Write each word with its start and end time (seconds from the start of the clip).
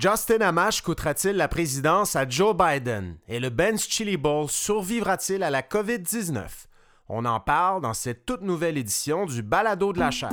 Justin 0.00 0.40
Amash 0.40 0.80
coûtera-t-il 0.80 1.36
la 1.36 1.46
présidence 1.46 2.16
à 2.16 2.26
Joe 2.26 2.56
Biden? 2.56 3.18
Et 3.28 3.38
le 3.38 3.50
Ben's 3.50 3.86
Chili 3.86 4.16
Bowl 4.16 4.48
survivra-t-il 4.48 5.42
à 5.42 5.50
la 5.50 5.60
COVID-19? 5.60 6.40
On 7.10 7.26
en 7.26 7.38
parle 7.38 7.82
dans 7.82 7.92
cette 7.92 8.24
toute 8.24 8.40
nouvelle 8.40 8.78
édition 8.78 9.26
du 9.26 9.42
Balado 9.42 9.92
de 9.92 9.98
la 9.98 10.10
chair. 10.10 10.32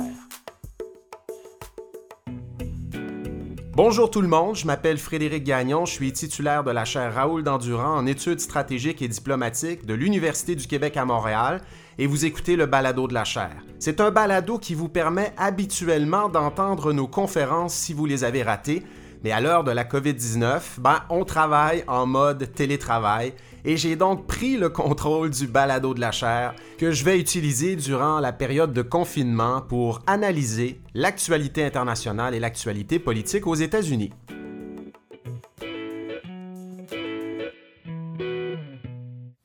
Bonjour 3.72 4.10
tout 4.10 4.22
le 4.22 4.28
monde, 4.28 4.56
je 4.56 4.66
m'appelle 4.66 4.96
Frédéric 4.96 5.44
Gagnon, 5.44 5.84
je 5.84 5.92
suis 5.92 6.12
titulaire 6.14 6.64
de 6.64 6.70
la 6.70 6.86
chaire 6.86 7.14
Raoul 7.14 7.44
Dandurand 7.44 7.94
en 7.94 8.06
études 8.06 8.40
stratégiques 8.40 9.02
et 9.02 9.08
diplomatiques 9.08 9.84
de 9.84 9.92
l'Université 9.92 10.56
du 10.56 10.66
Québec 10.66 10.96
à 10.96 11.04
Montréal 11.04 11.60
et 11.98 12.06
vous 12.06 12.24
écoutez 12.24 12.56
le 12.56 12.64
balado 12.64 13.06
de 13.06 13.12
la 13.12 13.24
chaire. 13.24 13.62
C'est 13.78 14.00
un 14.00 14.10
balado 14.10 14.58
qui 14.58 14.74
vous 14.74 14.88
permet 14.88 15.34
habituellement 15.36 16.30
d'entendre 16.30 16.94
nos 16.94 17.06
conférences 17.06 17.74
si 17.74 17.92
vous 17.92 18.06
les 18.06 18.24
avez 18.24 18.42
ratées 18.42 18.82
mais 19.22 19.32
à 19.32 19.40
l'heure 19.40 19.64
de 19.64 19.72
la 19.72 19.84
COVID-19, 19.84 20.80
ben, 20.80 21.02
on 21.10 21.24
travaille 21.24 21.84
en 21.88 22.06
mode 22.06 22.52
télétravail 22.52 23.32
et 23.64 23.76
j'ai 23.76 23.96
donc 23.96 24.26
pris 24.26 24.56
le 24.56 24.68
contrôle 24.68 25.30
du 25.30 25.46
balado 25.46 25.94
de 25.94 26.00
la 26.00 26.12
chair 26.12 26.54
que 26.78 26.92
je 26.92 27.04
vais 27.04 27.18
utiliser 27.18 27.76
durant 27.76 28.20
la 28.20 28.32
période 28.32 28.72
de 28.72 28.82
confinement 28.82 29.60
pour 29.60 30.00
analyser 30.06 30.80
l'actualité 30.94 31.64
internationale 31.64 32.34
et 32.34 32.40
l'actualité 32.40 32.98
politique 32.98 33.46
aux 33.46 33.54
États-Unis. 33.54 34.10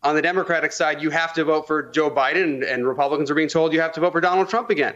On 0.05 0.13
the 0.15 0.21
Democratic 0.21 0.73
side, 0.73 1.01
you 1.01 1.09
have 1.11 1.31
to 1.33 1.45
vote 1.45 1.65
for 1.65 1.89
Joe 1.93 2.09
Biden, 2.09 2.61
and 2.63 2.85
Republicans 2.85 3.31
are 3.31 3.35
being 3.35 3.47
told 3.47 3.71
you 3.71 3.79
have 3.79 3.93
to 3.93 4.01
vote 4.01 4.11
for 4.11 4.19
Donald 4.19 4.49
Trump 4.49 4.69
again. 4.69 4.93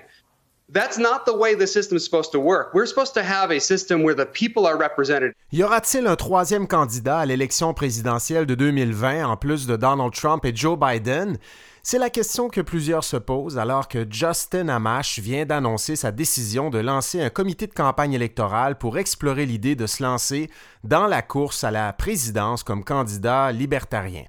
That's 0.70 0.98
not 0.98 1.24
the 1.26 1.34
way 1.34 1.56
the 1.56 1.66
system 1.66 1.96
is 1.96 2.04
supposed 2.04 2.34
to 2.34 2.40
work. 2.40 2.74
We're 2.74 2.88
supposed 2.88 3.14
to 3.14 3.24
have 3.24 3.52
a 3.52 3.60
system 3.60 4.04
where 4.04 4.14
the 4.14 4.26
people 4.26 4.66
are 4.66 4.78
represented. 4.78 5.32
Y 5.54 5.64
aura-t-il 5.64 6.06
un 6.06 6.18
troisième 6.18 6.68
candidat 6.68 7.20
à 7.20 7.26
l'élection 7.26 7.74
présidentielle 7.74 8.46
de 8.46 8.54
2020 8.54 9.26
en 9.26 9.38
plus 9.38 9.66
de 9.66 9.78
Donald 9.78 10.12
Trump 10.14 10.44
et 10.44 10.54
Joe 10.54 10.78
Biden? 10.78 11.38
C'est 11.84 12.00
la 12.00 12.10
question 12.10 12.50
que 12.50 12.60
plusieurs 12.60 13.06
se 13.06 13.16
posent 13.16 13.58
alors 13.58 13.88
que 13.88 14.06
Justin 14.10 14.68
Amash 14.68 15.20
vient 15.20 15.46
d'annoncer 15.46 15.96
sa 15.96 16.12
décision 16.12 16.70
de 16.70 16.80
lancer 16.80 17.22
un 17.22 17.30
comité 17.30 17.66
de 17.68 17.74
campagne 17.74 18.12
électorale 18.12 18.78
pour 18.78 18.98
explorer 18.98 19.46
l'idée 19.46 19.76
de 19.76 19.88
se 19.88 20.04
lancer 20.04 20.52
dans 20.84 21.08
la 21.08 21.22
course 21.22 21.64
à 21.64 21.72
la 21.72 21.94
présidence 21.94 22.64
comme 22.64 22.84
candidat 22.84 23.54
libertarien. 23.54 24.26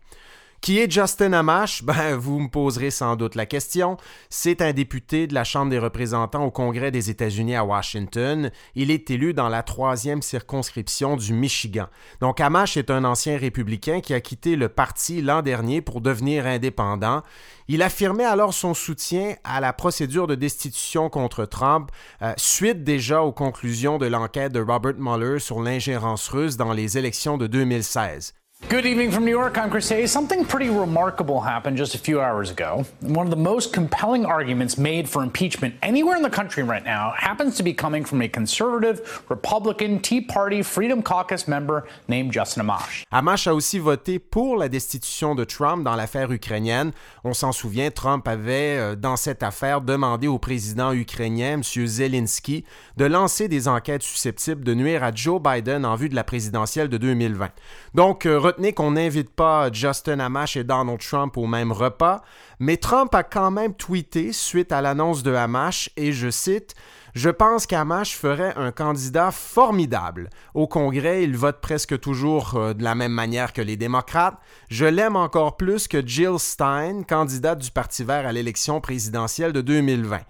Qui 0.61 0.79
est 0.79 0.91
Justin 0.91 1.33
Amash? 1.33 1.83
Ben, 1.89 2.17
vous 2.17 2.41
me 2.41 2.49
poserez 2.49 2.91
sans 2.91 3.17
doute 3.17 3.35
la 3.35 3.47
question. 3.47 3.97
C'est 4.29 4.61
un 4.61 4.73
député 4.73 5.27
de 5.27 5.35
la 5.35 5.45
Chambre 5.45 5.71
des 5.71 5.79
représentants 5.79 6.45
au 6.45 6.51
Congrès 6.51 6.91
des 6.91 7.11
États-Unis 7.11 7.57
à 7.57 7.65
Washington. 7.65 8.51
Il 8.75 8.91
est 8.91 9.11
élu 9.11 9.33
dans 9.33 9.49
la 9.49 9.63
troisième 9.63 10.21
circonscription 10.21 11.17
du 11.17 11.33
Michigan. 11.33 11.87
Donc, 12.21 12.41
Amash 12.41 12.77
est 12.77 12.91
un 12.91 13.05
ancien 13.05 13.39
républicain 13.39 14.01
qui 14.01 14.13
a 14.13 14.21
quitté 14.21 14.57
le 14.57 14.69
parti 14.69 15.23
l'an 15.23 15.43
dernier 15.43 15.81
pour 15.81 16.01
devenir 16.01 16.47
indépendant. 16.47 17.23
Il 17.69 17.83
affirmait 17.83 18.25
alors 18.25 18.53
son 18.53 18.75
soutien 18.75 19.37
à 19.45 19.61
la 19.61 19.73
procédure 19.73 20.27
de 20.27 20.35
destitution 20.35 21.09
contre 21.09 21.45
Trump, 21.45 21.91
euh, 22.23 22.33
suite 22.37 22.85
déjà 22.85 23.23
aux 23.23 23.33
conclusions 23.33 23.99
de 23.99 24.07
l'enquête 24.07 24.53
de 24.53 24.61
Robert 24.61 24.95
Mueller 24.99 25.39
sur 25.39 25.61
l'ingérence 25.61 26.29
russe 26.29 26.57
dans 26.57 26.73
les 26.73 26.99
élections 26.99 27.39
de 27.39 27.47
2016. 27.47 28.35
Good 28.67 28.85
evening 28.85 29.13
from 29.13 29.25
New 29.25 29.31
York. 29.31 29.57
I'm 29.57 29.71
Chris 29.71 29.89
Hayes. 29.89 30.13
Something 30.13 30.45
pretty 30.45 30.69
remarkable 30.69 31.41
happened 31.41 31.79
just 31.79 31.95
a 31.95 31.99
few 31.99 32.21
hours 32.21 32.51
ago. 32.51 32.85
One 33.01 33.25
of 33.25 33.31
the 33.31 33.37
most 33.37 33.73
compelling 33.73 34.27
arguments 34.27 34.77
made 34.77 35.09
for 35.09 35.23
impeachment 35.23 35.77
anywhere 35.81 36.17
in 36.17 36.23
the 36.23 36.29
country 36.29 36.63
right 36.65 36.85
now 36.85 37.15
happens 37.17 37.57
to 37.57 37.63
be 37.63 37.73
coming 37.73 38.05
from 38.05 38.21
a 38.21 38.29
conservative, 38.29 39.23
Republican, 39.31 40.01
Tea 40.01 40.21
Party, 40.21 40.61
Freedom 40.63 41.03
Caucus 41.03 41.49
member 41.49 41.87
named 42.09 42.31
Justin 42.31 42.63
Amash. 42.63 43.07
Amash 43.11 43.47
a 43.47 43.55
aussi 43.55 43.79
voté 43.79 44.19
pour 44.19 44.59
la 44.59 44.69
destitution 44.69 45.35
de 45.35 45.45
Trump 45.45 45.83
dans 45.83 45.95
l'affaire 45.95 46.31
ukrainienne. 46.31 46.93
On 47.25 47.33
s'en 47.33 47.53
souvient, 47.53 47.91
Trump 47.91 48.29
avait, 48.29 48.77
euh, 48.77 48.97
dans 48.97 49.17
cette 49.17 49.43
affaire, 49.43 49.81
demandé 49.81 50.27
au 50.27 50.39
président 50.39 50.93
ukrainien, 50.93 51.55
M. 51.55 51.63
Zelensky, 51.63 52.65
de 52.99 53.07
lancer 53.07 53.49
des 53.49 53.67
enquêtes 53.67 54.03
susceptibles 54.03 54.65
de 54.65 54.75
nuire 54.75 55.05
à 55.05 55.15
Joe 55.15 55.41
Biden 55.41 55.87
en 55.87 55.95
vue 55.95 56.11
de 56.11 56.17
la 56.17 56.25
présidentielle 56.25 56.89
de 56.89 56.99
2020. 56.99 57.49
Donc, 57.95 58.27
euh, 58.27 58.48
retenez 58.49 58.73
qu'on 58.73 58.93
n'invite 58.93 59.29
pas 59.29 59.71
Justin 59.71 60.21
Amash 60.21 60.57
et 60.57 60.65
Donald 60.65 61.01
Trump 61.01 61.37
au 61.37 61.47
même 61.47 61.71
repas, 61.71 62.23
mais 62.59 62.79
Trump 62.79 63.15
a 63.15 63.23
quand 63.23 63.51
même 63.51 63.75
tweeté 63.75 64.33
suite 64.33 64.73
à 64.73 64.81
l'annonce 64.81 65.23
de 65.23 65.35
Amash, 65.35 65.91
et 65.99 66.13
je 66.13 66.31
cite 66.31 66.75
je 67.15 67.31
pense 67.31 67.67
qu'Amash 67.67 68.17
ferait 68.17 68.55
un 68.57 68.71
candidat 68.71 69.33
formidable. 69.33 70.31
Au 70.55 70.69
Congrès, 70.69 71.25
il 71.25 71.37
vote 71.37 71.61
presque 71.61 71.99
toujours 71.99 72.55
euh, 72.55 72.75
de 72.75 72.85
la 72.85 72.95
même 72.95 73.13
manière 73.13 73.53
que 73.53 73.63
les 73.63 73.77
démocrates. 73.77 74.37
Je 74.69 74.85
l'aime 74.85 75.17
encore 75.17 75.57
plus 75.57 75.89
que 75.89 76.07
Jill 76.07 76.39
Stein, 76.39 77.03
candidate 77.03 77.59
du 77.59 77.71
Parti 77.73 78.05
vert 78.05 78.27
à 78.27 78.33
l'élection 78.33 78.81
présidentielle 78.81 79.53
de 79.53 79.63
2020. 79.63 80.21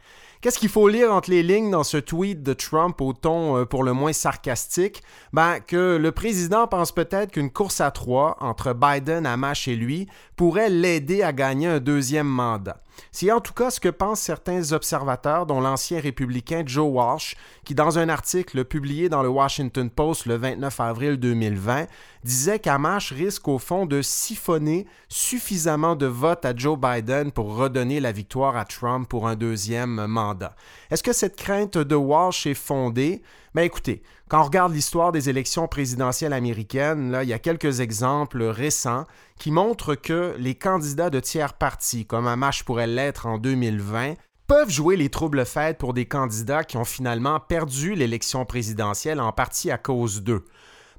Qu'est-ce 0.41 0.61
qu'il 0.61 0.69
faut 0.69 0.87
lire 0.87 1.13
entre 1.13 1.31
les 1.31 1.43
lignes 1.43 1.73
dans 1.73 1.83
ce 1.83 1.97
tweet 1.97 2.45
de 2.45 2.53
Trump 2.53 3.01
au 3.01 3.13
ton 3.13 3.57
euh, 3.57 3.65
pour 3.65 3.83
le 3.83 3.93
moins 3.93 4.13
sarcastique? 4.13 5.03
Ben, 5.33 5.59
que 5.59 5.97
le 5.97 6.13
président 6.13 6.69
pense 6.69 6.93
peut-être 6.93 7.33
qu'une 7.33 7.51
course 7.51 7.81
à 7.81 7.91
trois 7.91 8.37
entre 8.39 8.73
Biden, 8.73 9.27
Amash 9.27 9.67
et 9.67 9.75
lui 9.75 10.07
pourrait 10.37 10.71
l'aider 10.71 11.23
à 11.23 11.33
gagner 11.33 11.67
un 11.67 11.81
deuxième 11.81 12.29
mandat. 12.29 12.81
C'est 13.13 13.31
en 13.33 13.41
tout 13.41 13.53
cas 13.53 13.71
ce 13.71 13.81
que 13.81 13.89
pensent 13.89 14.21
certains 14.21 14.73
observateurs, 14.73 15.47
dont 15.47 15.61
l'ancien 15.61 16.01
républicain 16.01 16.63
Joe 16.67 16.89
Walsh, 16.91 17.37
qui, 17.65 17.75
dans 17.75 17.99
un 17.99 18.09
article 18.09 18.65
publié 18.65 19.09
dans 19.09 19.23
le 19.23 19.29
Washington 19.29 19.91
Post 19.91 20.27
le 20.27 20.37
29 20.37 20.81
avril 20.81 21.17
2020, 21.17 21.87
disait 22.25 22.59
qu'Amash 22.59 23.13
risque 23.13 23.49
au 23.49 23.59
fond 23.59 23.87
de 23.87 24.03
siphonner 24.03 24.87
suffisamment 25.09 25.97
de 25.97 26.07
votes 26.07 26.45
à 26.45 26.55
Joe 26.55 26.79
Biden 26.79 27.33
pour 27.33 27.57
redonner 27.57 28.01
la 28.01 28.13
victoire 28.13 28.57
à 28.57 28.65
Trump 28.65 29.09
pour 29.09 29.29
un 29.29 29.37
deuxième 29.37 30.07
mandat. 30.07 30.55
Est-ce 30.91 31.03
que 31.03 31.13
cette 31.13 31.37
crainte 31.37 31.79
de 31.79 31.95
Walsh 31.95 32.47
est 32.47 32.55
fondée? 32.55 33.23
Ben, 33.59 33.65
écoutez, 33.65 34.03
quand 34.29 34.41
on 34.41 34.45
regarde 34.45 34.73
l'histoire 34.73 35.11
des 35.11 35.31
élections 35.31 35.67
présidentielles 35.67 36.33
américaines, 36.33 37.11
là, 37.11 37.25
il 37.25 37.29
y 37.29 37.33
a 37.33 37.41
quelques 37.41 37.81
exemples 37.81 38.45
récents 38.45 39.05
qui 39.37 39.51
montrent 39.51 39.97
que 39.97 40.37
les 40.39 40.55
candidats 40.55 41.11
de 41.11 41.19
tiers 41.19 41.55
partis, 41.55 42.07
comme 42.07 42.29
Amash 42.29 42.63
pourrait 42.63 42.87
l'être 42.87 43.27
en 43.27 43.37
2020, 43.37 44.15
peuvent 44.47 44.71
jouer 44.71 44.95
les 44.97 45.09
troubles 45.09 45.45
faits 45.45 45.77
pour 45.77 45.93
des 45.93 46.07
candidats 46.07 46.63
qui 46.63 46.77
ont 46.77 46.85
finalement 46.85 47.41
perdu 47.41 47.97
l'élection 47.97 48.45
présidentielle 48.45 49.21
en 49.21 49.33
partie 49.33 49.73
à 49.73 49.77
cause 49.77 50.23
d'eux. 50.23 50.45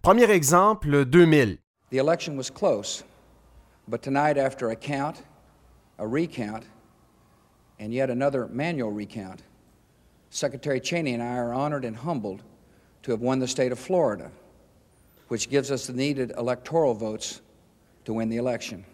Premier 0.02 0.30
exemple, 0.30 1.06
2000. 1.06 1.59
The 1.92 1.94
election 1.94 2.38
close, 2.53 3.06
but 3.88 4.02
tonight 4.02 4.38
after 4.38 4.69
a 4.69 4.75
count, 4.75 5.24
a 5.98 6.06
recount, 6.06 6.66
and 7.80 7.94
yet 7.94 8.09
another 8.09 8.50
manual 8.52 8.92
recount, 8.94 9.46
Secretary 10.30 10.80
Cheney 10.80 11.14
and 11.14 11.24
I 11.24 11.38
are 11.38 11.54
honored 11.54 11.86
and 11.86 11.96
humbled 11.96 12.42
to 13.04 13.12
have 13.12 13.22
won 13.22 13.40
the 13.40 13.48
state 13.48 13.72
of 13.72 13.80
Florida, 13.80 14.30
which 15.28 15.50
gives 15.50 15.72
us 15.72 15.88
the 15.88 15.94
needed 15.94 16.34
electoral 16.38 16.94
votes 16.94 17.42
to 18.06 18.14
win 18.14 18.30
the 18.30 18.38
election. 18.38 18.86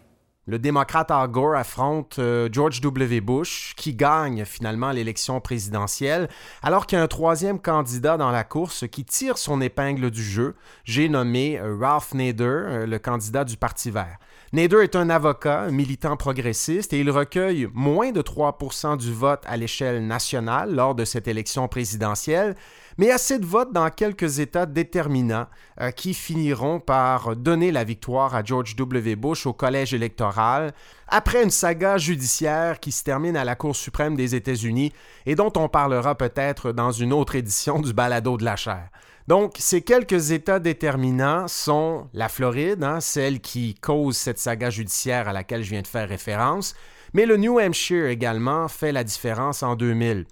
Le 0.48 0.60
démocrate 0.60 1.10
Al 1.10 1.26
Gore 1.26 1.56
affronte 1.56 2.20
euh, 2.20 2.48
George 2.52 2.80
W. 2.80 3.20
Bush, 3.20 3.74
qui 3.76 3.94
gagne 3.94 4.44
finalement 4.44 4.92
l'élection 4.92 5.40
présidentielle, 5.40 6.28
alors 6.62 6.86
qu'il 6.86 6.98
y 6.98 7.00
a 7.00 7.02
un 7.02 7.08
troisième 7.08 7.58
candidat 7.58 8.16
dans 8.16 8.30
la 8.30 8.44
course 8.44 8.86
qui 8.86 9.04
tire 9.04 9.38
son 9.38 9.60
épingle 9.60 10.08
du 10.12 10.22
jeu. 10.22 10.54
J'ai 10.84 11.08
nommé 11.08 11.58
euh, 11.58 11.76
Ralph 11.76 12.14
Nader, 12.14 12.44
euh, 12.44 12.86
le 12.86 12.98
candidat 13.00 13.44
du 13.44 13.56
Parti 13.56 13.90
vert. 13.90 14.18
Nader 14.52 14.82
est 14.82 14.94
un 14.94 15.10
avocat, 15.10 15.62
un 15.62 15.72
militant 15.72 16.16
progressiste, 16.16 16.92
et 16.92 17.00
il 17.00 17.10
recueille 17.10 17.68
moins 17.74 18.12
de 18.12 18.22
3% 18.22 18.96
du 18.96 19.12
vote 19.12 19.42
à 19.44 19.56
l'échelle 19.56 20.06
nationale 20.06 20.72
lors 20.72 20.94
de 20.94 21.04
cette 21.04 21.26
élection 21.26 21.66
présidentielle, 21.66 22.54
mais 22.98 23.10
assez 23.10 23.38
de 23.38 23.46
votes 23.46 23.72
dans 23.72 23.90
quelques 23.90 24.38
États 24.38 24.66
déterminants 24.66 25.46
euh, 25.80 25.90
qui 25.90 26.14
finiront 26.14 26.80
par 26.80 27.36
donner 27.36 27.72
la 27.72 27.84
victoire 27.84 28.34
à 28.34 28.42
George 28.42 28.76
W. 28.76 29.16
Bush 29.16 29.46
au 29.46 29.52
collège 29.52 29.94
électoral 29.94 30.72
après 31.08 31.42
une 31.42 31.50
saga 31.50 31.98
judiciaire 31.98 32.80
qui 32.80 32.92
se 32.92 33.04
termine 33.04 33.36
à 33.36 33.44
la 33.44 33.54
Cour 33.54 33.76
suprême 33.76 34.16
des 34.16 34.34
États-Unis 34.34 34.92
et 35.26 35.34
dont 35.34 35.52
on 35.56 35.68
parlera 35.68 36.16
peut-être 36.16 36.72
dans 36.72 36.90
une 36.90 37.12
autre 37.12 37.34
édition 37.34 37.80
du 37.80 37.92
Balado 37.92 38.36
de 38.36 38.44
la 38.44 38.56
chair. 38.56 38.88
Donc, 39.28 39.56
ces 39.58 39.82
quelques 39.82 40.30
États 40.30 40.60
déterminants 40.60 41.48
sont 41.48 42.08
la 42.12 42.28
Floride, 42.28 42.84
hein, 42.84 43.00
celle 43.00 43.40
qui 43.40 43.74
cause 43.74 44.16
cette 44.16 44.38
saga 44.38 44.70
judiciaire 44.70 45.28
à 45.28 45.32
laquelle 45.32 45.64
je 45.64 45.70
viens 45.70 45.82
de 45.82 45.86
faire 45.88 46.08
référence, 46.08 46.76
mais 47.12 47.26
le 47.26 47.36
New 47.36 47.58
Hampshire 47.58 48.06
également 48.06 48.68
fait 48.68 48.92
la 48.92 49.02
différence 49.02 49.64
en 49.64 49.74
2000. 49.74 50.26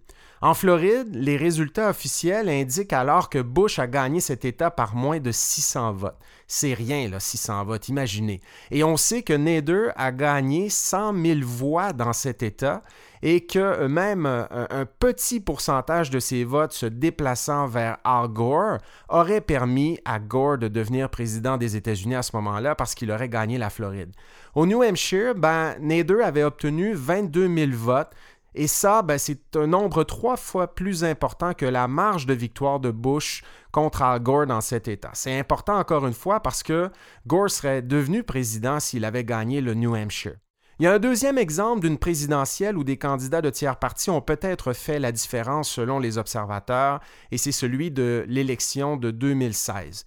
En 0.45 0.53
Floride, 0.53 1.09
les 1.15 1.39
résultats 1.39 1.89
officiels 1.89 2.51
indiquent 2.51 2.93
alors 2.93 3.31
que 3.31 3.39
Bush 3.39 3.79
a 3.79 3.87
gagné 3.87 4.21
cet 4.21 4.45
État 4.45 4.71
par 4.71 4.95
moins 4.95 5.19
de 5.19 5.33
600 5.33 5.95
votes. 5.95 6.19
C'est 6.47 6.75
rien, 6.75 7.09
là, 7.09 7.19
600 7.19 7.65
votes, 7.65 7.89
imaginez. 7.89 8.43
Et 8.71 8.85
on 8.85 8.99
sait 8.99 9.23
que 9.23 9.33
Nader 9.33 9.89
a 9.97 10.13
gagné 10.13 10.69
100 10.69 11.15
000 11.15 11.41
voix 11.45 11.95
dans 11.95 12.13
cet 12.13 12.43
État 12.43 12.83
et 13.23 13.47
que 13.47 13.87
même 13.87 14.27
un, 14.27 14.47
un 14.51 14.85
petit 14.85 15.41
pourcentage 15.41 16.11
de 16.11 16.21
ces 16.21 16.45
votes 16.45 16.75
se 16.75 16.85
déplaçant 16.85 17.67
vers 17.67 17.97
Al 18.05 18.29
Gore 18.29 18.77
aurait 19.09 19.41
permis 19.41 19.99
à 20.05 20.19
Gore 20.19 20.59
de 20.59 20.69
devenir 20.69 21.09
président 21.09 21.57
des 21.57 21.75
États-Unis 21.75 22.17
à 22.17 22.23
ce 22.23 22.37
moment-là 22.37 22.75
parce 22.75 22.95
qu'il 22.95 23.11
aurait 23.11 23.31
gagné 23.31 23.57
la 23.57 23.71
Floride. 23.71 24.13
Au 24.55 24.67
New 24.67 24.83
Hampshire, 24.83 25.35
ben, 25.35 25.75
Nader 25.81 26.21
avait 26.23 26.45
obtenu 26.45 26.93
22 26.93 27.49
000 27.49 27.71
votes, 27.73 28.13
et 28.55 28.67
ça, 28.69 29.03
ben, 29.03 29.19
c'est 29.19 29.57
un 29.57 29.67
nombre 29.67 30.05
trois 30.05 30.37
fois 30.37 30.75
plus 30.75 31.03
important 31.03 31.55
que 31.55 31.67
la 31.67 31.89
marge 31.89 32.27
de 32.27 32.35
victoire 32.35 32.79
de 32.79 32.91
Bush 32.91 33.43
contre 33.73 34.03
Al 34.03 34.21
Gore 34.21 34.47
dans 34.47 34.61
cet 34.61 34.87
État. 34.87 35.11
C'est 35.15 35.37
important 35.37 35.77
encore 35.77 36.07
une 36.07 36.15
fois 36.15 36.41
parce 36.41 36.63
que 36.63 36.91
Gore 37.27 37.51
serait 37.51 37.83
devenu 37.83 38.23
président 38.23 38.79
s'il 38.79 39.05
avait 39.05 39.25
gagné 39.25 39.61
le 39.61 39.75
New 39.75 39.97
Hampshire. 39.97 40.37
Il 40.79 40.85
y 40.85 40.89
a 40.89 40.93
un 40.93 40.99
deuxième 40.99 41.39
exemple 41.39 41.81
d'une 41.81 41.99
présidentielle 41.99 42.77
où 42.77 42.83
des 42.83 42.97
candidats 42.97 43.43
de 43.43 43.51
tiers 43.51 43.79
partis 43.79 44.11
ont 44.11 44.21
peut-être 44.21 44.73
fait 44.73 44.99
la 44.99 45.13
différence 45.13 45.71
selon 45.71 46.01
les 46.01 46.19
observateurs, 46.19 47.01
et 47.31 47.39
c'est 47.39 47.53
celui 47.53 47.93
de 47.93 48.25
l'élection 48.29 48.97
de 48.97 49.13
2016. 49.13 50.05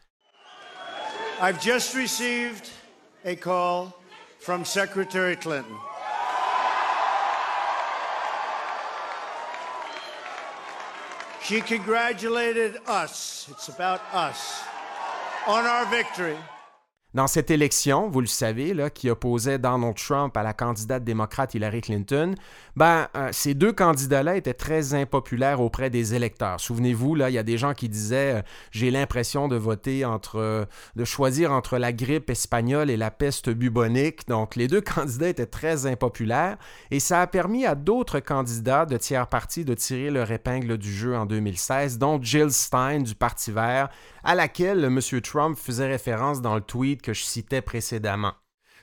I've 1.41 1.61
just 1.61 1.95
received 1.95 2.69
a 3.25 3.35
call 3.35 3.93
from 4.39 4.65
Secretary 4.65 5.37
Clinton. 5.37 5.77
She 11.47 11.61
congratulated 11.61 12.79
us, 12.87 13.47
it's 13.49 13.69
about 13.69 14.01
us, 14.11 14.63
on 15.47 15.63
our 15.63 15.85
victory. 15.85 16.35
Dans 17.13 17.27
cette 17.27 17.51
élection, 17.51 18.09
vous 18.09 18.19
le 18.19 18.27
savez, 18.27 18.75
qui 18.93 19.09
opposait 19.09 19.57
Donald 19.57 19.95
Trump 19.95 20.35
à 20.35 20.43
la 20.43 20.53
candidate 20.53 21.05
démocrate 21.05 21.55
Hillary 21.55 21.79
Clinton, 21.79 22.35
ben, 22.75 23.07
euh, 23.15 23.29
ces 23.31 23.53
deux 23.53 23.71
candidats-là 23.71 24.35
étaient 24.35 24.53
très 24.53 24.93
impopulaires 24.93 25.61
auprès 25.61 25.89
des 25.89 26.15
électeurs. 26.15 26.59
Souvenez-vous, 26.59 27.15
là, 27.15 27.29
il 27.29 27.33
y 27.33 27.37
a 27.37 27.43
des 27.43 27.57
gens 27.57 27.73
qui 27.73 27.87
disaient 27.87 28.35
euh, 28.35 28.41
j'ai 28.71 28.91
l'impression 28.91 29.47
de 29.47 29.55
voter 29.55 30.03
entre, 30.03 30.37
euh, 30.37 30.65
de 30.97 31.05
choisir 31.05 31.53
entre 31.53 31.77
la 31.77 31.93
grippe 31.93 32.29
espagnole 32.29 32.89
et 32.89 32.97
la 32.97 33.09
peste 33.09 33.49
bubonique. 33.49 34.27
Donc, 34.27 34.57
les 34.57 34.67
deux 34.67 34.81
candidats 34.95 35.29
étaient 35.29 35.45
très 35.45 35.85
impopulaires 35.85 36.57
et 36.91 36.99
ça 36.99 37.21
a 37.21 37.27
permis 37.27 37.65
à 37.65 37.75
d'autres 37.75 38.19
candidats 38.19 38.85
de 38.85 38.97
tiers 38.97 39.27
partis 39.27 39.63
de 39.63 39.73
tirer 39.73 40.11
leur 40.11 40.29
épingle 40.29 40.77
du 40.77 40.93
jeu 40.93 41.15
en 41.15 41.25
2016, 41.25 41.99
dont 41.99 42.21
Jill 42.21 42.51
Stein 42.51 42.99
du 42.99 43.15
Parti 43.15 43.51
vert, 43.51 43.87
à 44.25 44.35
laquelle 44.35 44.83
M. 44.83 44.99
Trump 45.21 45.57
faisait 45.57 45.87
référence 45.87 46.41
dans 46.41 46.55
le 46.55 46.61
tweet 46.61 46.96
que 47.01 47.13
je 47.13 47.23
citais 47.23 47.61
précédemment. 47.61 48.33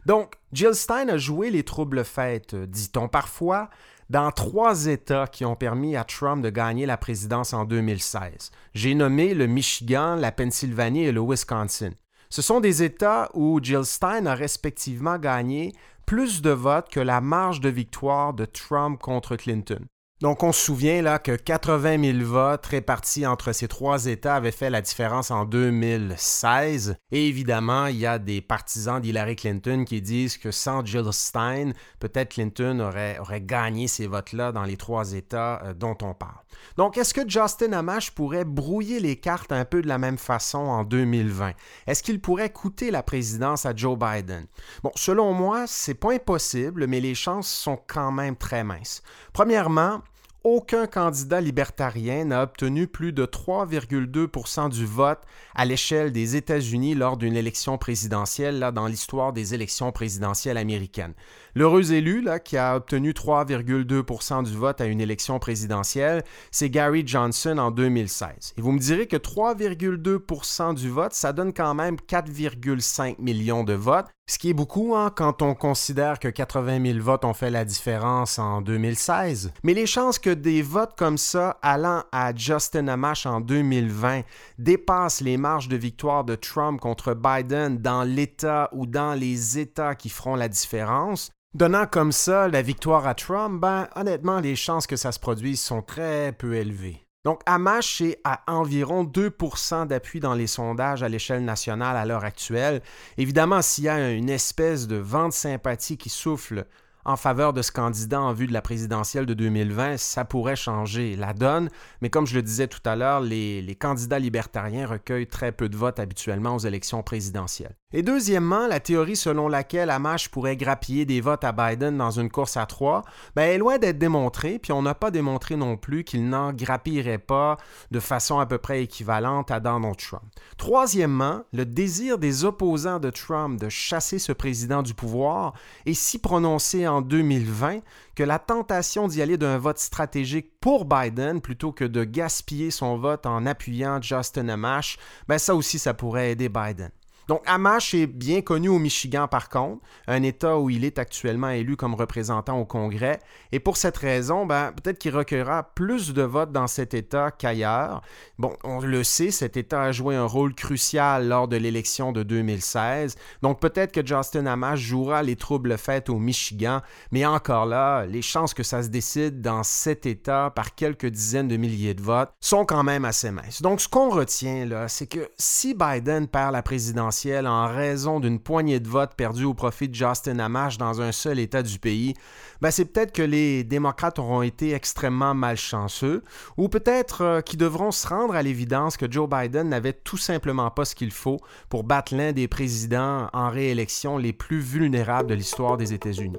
Donc, 0.06 0.34
Jill 0.52 0.74
Stein 0.74 1.08
a 1.08 1.16
joué 1.16 1.50
les 1.50 1.62
troubles 1.62 2.04
fêtes, 2.04 2.54
dit-on 2.54 3.08
parfois, 3.08 3.70
dans 4.10 4.30
trois 4.30 4.86
États 4.86 5.26
qui 5.26 5.44
ont 5.44 5.56
permis 5.56 5.96
à 5.96 6.04
Trump 6.04 6.42
de 6.42 6.50
gagner 6.50 6.86
la 6.86 6.96
présidence 6.96 7.54
en 7.54 7.64
2016. 7.64 8.50
J'ai 8.74 8.94
nommé 8.94 9.34
le 9.34 9.46
Michigan, 9.46 10.16
la 10.16 10.32
Pennsylvanie 10.32 11.04
et 11.04 11.12
le 11.12 11.22
Wisconsin. 11.22 11.92
Ce 12.28 12.42
sont 12.42 12.60
des 12.60 12.82
États 12.82 13.30
où 13.34 13.60
Jill 13.62 13.84
Stein 13.84 14.26
a 14.26 14.34
respectivement 14.34 15.18
gagné 15.18 15.72
plus 16.04 16.42
de 16.42 16.50
votes 16.50 16.90
que 16.90 17.00
la 17.00 17.20
marge 17.20 17.60
de 17.60 17.70
victoire 17.70 18.34
de 18.34 18.44
Trump 18.44 19.00
contre 19.00 19.36
Clinton. 19.36 19.86
Donc, 20.24 20.42
on 20.42 20.52
se 20.52 20.64
souvient 20.64 21.02
là 21.02 21.18
que 21.18 21.36
80 21.36 22.02
000 22.02 22.26
votes 22.26 22.64
répartis 22.64 23.26
entre 23.26 23.52
ces 23.52 23.68
trois 23.68 24.06
États 24.06 24.36
avaient 24.36 24.52
fait 24.52 24.70
la 24.70 24.80
différence 24.80 25.30
en 25.30 25.44
2016. 25.44 26.96
Et 27.12 27.28
évidemment, 27.28 27.88
il 27.88 27.96
y 27.96 28.06
a 28.06 28.18
des 28.18 28.40
partisans 28.40 29.02
d'Hillary 29.02 29.36
Clinton 29.36 29.84
qui 29.86 30.00
disent 30.00 30.38
que 30.38 30.50
sans 30.50 30.82
Jill 30.82 31.12
Stein, 31.12 31.72
peut-être 32.00 32.30
Clinton 32.30 32.80
aurait, 32.80 33.18
gagné 33.42 33.86
ces 33.86 34.06
votes-là 34.06 34.50
dans 34.52 34.62
les 34.62 34.78
trois 34.78 35.12
États 35.12 35.60
euh, 35.62 35.74
dont 35.74 35.98
on 36.00 36.14
parle. 36.14 36.40
Donc, 36.78 36.96
est-ce 36.96 37.12
que 37.12 37.28
Justin 37.28 37.74
Amash 37.74 38.12
pourrait 38.12 38.46
brouiller 38.46 39.00
les 39.00 39.16
cartes 39.16 39.52
un 39.52 39.66
peu 39.66 39.82
de 39.82 39.88
la 39.88 39.98
même 39.98 40.16
façon 40.16 40.56
en 40.56 40.84
2020? 40.84 41.52
Est-ce 41.86 42.02
qu'il 42.02 42.22
pourrait 42.22 42.50
coûter 42.50 42.90
la 42.90 43.02
présidence 43.02 43.66
à 43.66 43.76
Joe 43.76 43.98
Biden? 43.98 44.46
Bon, 44.82 44.92
selon 44.94 45.34
moi, 45.34 45.66
c'est 45.66 45.92
pas 45.92 46.14
impossible, 46.14 46.86
mais 46.86 47.00
les 47.00 47.14
chances 47.14 47.48
sont 47.48 47.78
quand 47.86 48.10
même 48.10 48.36
très 48.36 48.64
minces. 48.64 49.02
Premièrement, 49.34 50.00
aucun 50.44 50.86
candidat 50.86 51.40
libertarien 51.40 52.26
n'a 52.26 52.42
obtenu 52.42 52.86
plus 52.86 53.12
de 53.14 53.24
3,2% 53.24 54.68
du 54.68 54.84
vote 54.84 55.20
à 55.54 55.64
l'échelle 55.64 56.12
des 56.12 56.36
États-Unis 56.36 56.94
lors 56.94 57.16
d'une 57.16 57.34
élection 57.34 57.78
présidentielle 57.78 58.70
dans 58.74 58.86
l'histoire 58.86 59.32
des 59.32 59.54
élections 59.54 59.90
présidentielles 59.90 60.58
américaines. 60.58 61.14
L'heureux 61.56 61.92
élu 61.92 62.20
là, 62.20 62.40
qui 62.40 62.56
a 62.56 62.74
obtenu 62.74 63.12
3,2% 63.12 64.42
du 64.42 64.56
vote 64.56 64.80
à 64.80 64.86
une 64.86 65.00
élection 65.00 65.38
présidentielle, 65.38 66.24
c'est 66.50 66.68
Gary 66.68 67.04
Johnson 67.06 67.58
en 67.58 67.70
2016. 67.70 68.54
Et 68.58 68.60
vous 68.60 68.72
me 68.72 68.80
direz 68.80 69.06
que 69.06 69.16
3,2% 69.16 70.74
du 70.74 70.90
vote, 70.90 71.12
ça 71.12 71.32
donne 71.32 71.52
quand 71.52 71.74
même 71.74 71.94
4,5 72.08 73.20
millions 73.20 73.62
de 73.62 73.74
votes, 73.74 74.08
ce 74.28 74.38
qui 74.38 74.50
est 74.50 74.54
beaucoup 74.54 74.96
hein, 74.96 75.12
quand 75.14 75.42
on 75.42 75.54
considère 75.54 76.18
que 76.18 76.26
80 76.26 76.84
000 76.84 76.98
votes 76.98 77.24
ont 77.24 77.34
fait 77.34 77.50
la 77.50 77.64
différence 77.64 78.40
en 78.40 78.60
2016. 78.60 79.52
Mais 79.62 79.74
les 79.74 79.86
chances 79.86 80.18
que 80.18 80.30
des 80.30 80.60
votes 80.60 80.96
comme 80.96 81.18
ça 81.18 81.58
allant 81.62 82.02
à 82.10 82.34
Justin 82.34 82.88
Amash 82.88 83.26
en 83.26 83.40
2020 83.40 84.22
dépassent 84.58 85.20
les 85.20 85.36
marges 85.36 85.68
de 85.68 85.76
victoire 85.76 86.24
de 86.24 86.34
Trump 86.34 86.80
contre 86.80 87.14
Biden 87.14 87.78
dans 87.78 88.02
l'État 88.02 88.70
ou 88.72 88.86
dans 88.86 89.14
les 89.14 89.58
États 89.60 89.94
qui 89.94 90.08
feront 90.08 90.34
la 90.34 90.48
différence, 90.48 91.30
Donnant 91.54 91.86
comme 91.86 92.10
ça 92.10 92.48
la 92.48 92.62
victoire 92.62 93.06
à 93.06 93.14
Trump, 93.14 93.60
ben 93.60 93.88
honnêtement, 93.94 94.40
les 94.40 94.56
chances 94.56 94.88
que 94.88 94.96
ça 94.96 95.12
se 95.12 95.20
produise 95.20 95.60
sont 95.60 95.82
très 95.82 96.32
peu 96.32 96.56
élevées. 96.56 97.06
Donc, 97.24 97.42
Amash 97.46 98.00
est 98.00 98.20
à 98.24 98.42
environ 98.48 99.04
2% 99.04 99.86
d'appui 99.86 100.18
dans 100.18 100.34
les 100.34 100.48
sondages 100.48 101.04
à 101.04 101.08
l'échelle 101.08 101.44
nationale 101.44 101.96
à 101.96 102.04
l'heure 102.04 102.24
actuelle. 102.24 102.82
Évidemment, 103.18 103.62
s'il 103.62 103.84
y 103.84 103.88
a 103.88 104.10
une 104.10 104.30
espèce 104.30 104.88
de 104.88 104.96
vent 104.96 105.28
de 105.28 105.32
sympathie 105.32 105.96
qui 105.96 106.08
souffle 106.08 106.66
en 107.04 107.16
faveur 107.16 107.52
de 107.52 107.62
ce 107.62 107.72
candidat 107.72 108.20
en 108.20 108.32
vue 108.32 108.46
de 108.46 108.52
la 108.52 108.62
présidentielle 108.62 109.26
de 109.26 109.34
2020, 109.34 109.98
ça 109.98 110.24
pourrait 110.24 110.56
changer 110.56 111.16
la 111.16 111.32
donne. 111.32 111.68
Mais 112.00 112.10
comme 112.10 112.26
je 112.26 112.34
le 112.34 112.42
disais 112.42 112.66
tout 112.66 112.80
à 112.84 112.96
l'heure, 112.96 113.20
les, 113.20 113.76
candidats 113.78 114.18
libertariens 114.18 114.86
recueillent 114.86 115.26
très 115.26 115.52
peu 115.52 115.68
de 115.68 115.76
votes 115.76 115.98
habituellement 115.98 116.54
aux 116.54 116.60
élections 116.60 117.02
présidentielles. 117.02 117.74
Et 117.92 118.02
deuxièmement, 118.02 118.66
la 118.66 118.80
théorie 118.80 119.16
selon 119.16 119.48
laquelle 119.48 119.90
Amash 119.90 120.28
pourrait 120.28 120.56
grappiller 120.56 121.04
des 121.04 121.20
votes 121.20 121.44
à 121.44 121.52
Biden 121.52 121.96
dans 121.96 122.10
une 122.10 122.30
course 122.30 122.56
à 122.56 122.66
trois 122.66 123.02
ben, 123.36 123.42
est 123.42 123.58
loin 123.58 123.78
d'être 123.78 123.98
démontrée, 123.98 124.58
puis 124.58 124.72
on 124.72 124.82
n'a 124.82 124.94
pas 124.94 125.10
démontré 125.10 125.56
non 125.56 125.76
plus 125.76 126.02
qu'il 126.02 126.28
n'en 126.28 126.52
grappillerait 126.52 127.18
pas 127.18 127.56
de 127.90 128.00
façon 128.00 128.38
à 128.38 128.46
peu 128.46 128.58
près 128.58 128.82
équivalente 128.82 129.50
à 129.50 129.60
Donald 129.60 129.96
Trump. 129.96 130.24
Troisièmement, 130.56 131.42
le 131.52 131.64
désir 131.64 132.18
des 132.18 132.44
opposants 132.44 132.98
de 132.98 133.10
Trump 133.10 133.60
de 133.60 133.68
chasser 133.68 134.18
ce 134.18 134.32
président 134.32 134.82
du 134.82 134.94
pouvoir 134.94 135.54
est 135.86 135.94
si 135.94 136.18
prononcé 136.18 136.86
2020 137.02 137.80
que 138.14 138.22
la 138.22 138.38
tentation 138.38 139.08
d'y 139.08 139.22
aller 139.22 139.36
d'un 139.36 139.58
vote 139.58 139.78
stratégique 139.78 140.58
pour 140.60 140.84
Biden 140.84 141.40
plutôt 141.40 141.72
que 141.72 141.84
de 141.84 142.04
gaspiller 142.04 142.70
son 142.70 142.96
vote 142.96 143.26
en 143.26 143.46
appuyant 143.46 144.00
Justin 144.00 144.48
Amash, 144.48 144.98
ben 145.28 145.38
ça 145.38 145.54
aussi 145.54 145.78
ça 145.78 145.94
pourrait 145.94 146.32
aider 146.32 146.48
Biden. 146.48 146.90
Donc, 147.28 147.42
Amash 147.46 147.94
est 147.94 148.06
bien 148.06 148.42
connu 148.42 148.68
au 148.68 148.78
Michigan, 148.78 149.28
par 149.28 149.48
contre, 149.48 149.82
un 150.06 150.22
État 150.22 150.58
où 150.58 150.70
il 150.70 150.84
est 150.84 150.98
actuellement 150.98 151.50
élu 151.50 151.76
comme 151.76 151.94
représentant 151.94 152.58
au 152.58 152.64
Congrès. 152.64 153.18
Et 153.52 153.60
pour 153.60 153.76
cette 153.76 153.96
raison, 153.96 154.46
ben, 154.46 154.72
peut-être 154.72 154.98
qu'il 154.98 155.14
recueillera 155.14 155.74
plus 155.74 156.12
de 156.12 156.22
votes 156.22 156.52
dans 156.52 156.66
cet 156.66 156.92
État 156.94 157.30
qu'ailleurs. 157.30 158.02
Bon, 158.38 158.56
on 158.64 158.80
le 158.80 159.04
sait, 159.04 159.30
cet 159.30 159.56
État 159.56 159.82
a 159.82 159.92
joué 159.92 160.16
un 160.16 160.26
rôle 160.26 160.54
crucial 160.54 161.28
lors 161.28 161.48
de 161.48 161.56
l'élection 161.56 162.12
de 162.12 162.22
2016. 162.22 163.16
Donc, 163.42 163.60
peut-être 163.60 163.92
que 163.92 164.04
Justin 164.04 164.46
Amash 164.46 164.80
jouera 164.80 165.22
les 165.22 165.36
troubles 165.36 165.78
faits 165.78 166.10
au 166.10 166.18
Michigan. 166.18 166.82
Mais 167.10 167.24
encore 167.24 167.66
là, 167.66 168.04
les 168.06 168.22
chances 168.22 168.54
que 168.54 168.62
ça 168.62 168.82
se 168.82 168.88
décide 168.88 169.40
dans 169.40 169.62
cet 169.62 170.04
État 170.06 170.52
par 170.54 170.74
quelques 170.74 171.06
dizaines 171.06 171.48
de 171.48 171.56
milliers 171.56 171.94
de 171.94 172.02
votes 172.02 172.32
sont 172.40 172.64
quand 172.64 172.82
même 172.82 173.04
assez 173.04 173.30
minces. 173.30 173.62
Donc, 173.62 173.80
ce 173.80 173.88
qu'on 173.88 174.10
retient, 174.10 174.66
là, 174.66 174.88
c'est 174.88 175.06
que 175.06 175.30
si 175.38 175.74
Biden 175.74 176.28
perd 176.28 176.52
la 176.52 176.62
présidence 176.62 177.13
en 177.46 177.66
raison 177.66 178.20
d'une 178.20 178.40
poignée 178.40 178.80
de 178.80 178.88
votes 178.88 179.14
perdus 179.14 179.44
au 179.44 179.54
profit 179.54 179.88
de 179.88 179.94
Justin 179.94 180.38
Amash 180.38 180.78
dans 180.78 181.00
un 181.00 181.12
seul 181.12 181.38
État 181.38 181.62
du 181.62 181.78
pays, 181.78 182.14
ben 182.60 182.70
c'est 182.70 182.84
peut-être 182.86 183.12
que 183.12 183.22
les 183.22 183.62
démocrates 183.62 184.18
auront 184.18 184.42
été 184.42 184.72
extrêmement 184.72 185.34
malchanceux, 185.34 186.22
ou 186.56 186.68
peut-être 186.68 187.22
euh, 187.22 187.40
qu'ils 187.40 187.58
devront 187.58 187.92
se 187.92 188.06
rendre 188.08 188.34
à 188.34 188.42
l'évidence 188.42 188.96
que 188.96 189.10
Joe 189.10 189.28
Biden 189.28 189.68
n'avait 189.68 189.92
tout 189.92 190.16
simplement 190.16 190.70
pas 190.70 190.84
ce 190.84 190.94
qu'il 190.94 191.12
faut 191.12 191.38
pour 191.68 191.84
battre 191.84 192.14
l'un 192.14 192.32
des 192.32 192.48
présidents 192.48 193.28
en 193.32 193.50
réélection 193.50 194.18
les 194.18 194.32
plus 194.32 194.60
vulnérables 194.60 195.28
de 195.28 195.34
l'histoire 195.34 195.76
des 195.76 195.92
États-Unis. 195.92 196.38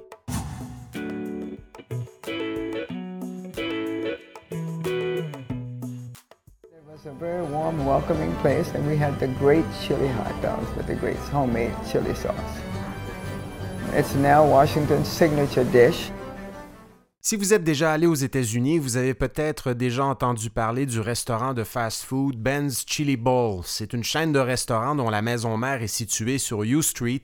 Welcoming 7.71 8.33
place, 8.41 8.73
and 8.75 8.87
we 8.87 8.97
had 8.97 9.19
the 9.19 9.27
great 9.39 9.65
chili 9.81 10.07
hot 10.07 10.41
dogs 10.41 10.67
with 10.75 10.87
the 10.87 10.95
great 10.95 11.17
homemade 11.31 11.73
chili 11.91 12.13
sauce. 12.15 12.35
It's 13.93 14.13
now 14.15 14.45
Washington's 14.45 15.07
signature 15.07 15.63
dish. 15.65 16.11
Si 17.21 17.37
vous 17.37 17.55
êtes 17.55 17.63
déjà 17.63 17.91
allé 17.91 18.05
aux 18.05 18.13
États-Unis, 18.13 18.77
vous 18.77 18.97
avez 18.97 19.15
peut-être 19.15 19.73
déjà 19.73 20.05
entendu 20.05 20.51
parler 20.51 20.85
du 20.85 20.99
restaurant 20.99 21.55
de 21.55 21.63
fast-food 21.63 22.35
Ben's 22.37 22.83
Chili 22.85 23.17
Bowl. 23.17 23.61
C'est 23.65 23.93
une 23.93 24.03
chaîne 24.03 24.31
de 24.31 24.37
restaurants 24.37 24.93
dont 24.93 25.09
la 25.09 25.23
maison 25.23 25.57
mère 25.57 25.81
est 25.81 25.87
située 25.87 26.37
sur 26.37 26.61
U 26.61 26.83
Street, 26.83 27.23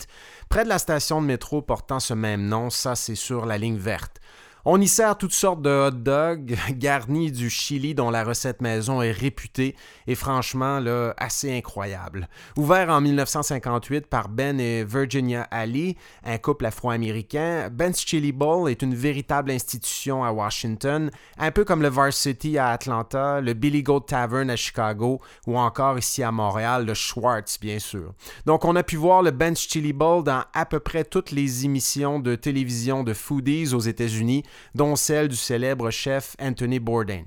près 0.50 0.64
de 0.64 0.70
la 0.70 0.80
station 0.80 1.22
de 1.22 1.28
métro 1.28 1.62
portant 1.62 2.00
ce 2.00 2.16
même 2.16 2.48
nom. 2.48 2.72
Ça, 2.72 2.96
c'est 2.96 3.14
sur 3.14 3.46
la 3.46 3.60
ligne 3.60 3.78
verte. 3.78 4.20
On 4.64 4.80
y 4.80 4.88
sert 4.88 5.18
toutes 5.18 5.34
sortes 5.34 5.64
de 5.64 5.88
hot 5.88 5.90
dogs 5.90 6.56
garnis 6.74 7.32
du 7.32 7.50
chili 7.50 7.96
dont 7.96 8.12
la 8.12 8.24
recette 8.24 8.62
maison 8.62 9.02
est 9.02 9.12
réputée 9.12 9.76
et 10.06 10.14
franchement 10.14 10.80
là, 10.80 11.16
assez 11.18 11.52
incroyable. 11.58 12.30
Ouvert 12.58 12.90
en 12.90 13.02
1958 13.02 14.06
par 14.06 14.30
Ben 14.30 14.60
et 14.60 14.84
Virginia 14.84 15.48
Ali, 15.50 15.98
un 16.24 16.38
couple 16.38 16.68
afro-américain, 16.68 17.70
Ben's 17.72 18.06
Chili 18.06 18.32
Bowl 18.32 18.70
est 18.70 18.84
une 18.84 18.94
véritable 18.94 19.50
institution 19.50 20.24
à 20.24 20.32
Washington, 20.32 21.10
un 21.40 21.50
peu 21.50 21.66
comme 21.66 21.82
le 21.82 21.90
Varsity 21.90 22.60
à 22.60 22.70
Atlanta, 22.70 23.42
le 23.42 23.56
Billy 23.56 23.82
Goat 23.82 24.02
Tavern 24.02 24.52
à 24.52 24.56
Chicago 24.56 25.20
ou 25.48 25.58
encore 25.58 25.98
ici 25.98 26.22
à 26.22 26.32
Montréal, 26.32 26.86
le 26.86 26.94
Schwartz 26.94 27.60
bien 27.60 27.80
sûr. 27.80 28.14
Donc 28.46 28.64
on 28.64 28.76
a 28.76 28.84
pu 28.84 28.96
voir 28.96 29.24
le 29.24 29.32
Ben's 29.32 29.60
Chili 29.60 29.92
Bowl 29.92 30.24
dans 30.24 30.44
à 30.54 30.68
peu 30.68 30.80
près 30.80 31.04
toutes 31.04 31.32
les 31.32 31.66
émissions 31.66 32.20
de 32.20 32.36
télévision 32.36 33.04
de 33.04 33.16
foodies 33.16 33.74
aux 33.74 33.80
États-Unis 33.80 34.44
dont 34.76 34.96
celle 34.96 35.28
du 35.28 35.36
célèbre 35.36 35.92
chef 35.92 36.36
Anthony 36.40 36.80
Bourdain. 36.80 37.26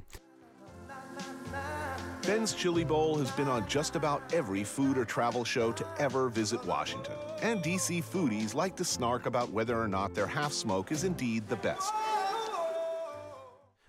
Ben's 2.26 2.54
Chili 2.54 2.84
Bowl 2.84 3.18
has 3.18 3.30
been 3.32 3.48
on 3.48 3.68
just 3.68 3.96
about 3.96 4.22
every 4.32 4.64
food 4.64 4.96
or 4.96 5.04
travel 5.04 5.44
show 5.44 5.72
to 5.72 5.84
ever 5.98 6.30
visit 6.30 6.64
Washington. 6.64 7.16
And 7.42 7.62
DC 7.62 8.02
foodies 8.02 8.54
like 8.54 8.76
to 8.76 8.84
snark 8.84 9.26
about 9.26 9.50
whether 9.50 9.78
or 9.78 9.88
not 9.88 10.14
their 10.14 10.26
half 10.26 10.52
smoke 10.52 10.90
is 10.90 11.04
indeed 11.04 11.46
the 11.48 11.56
best. 11.56 11.92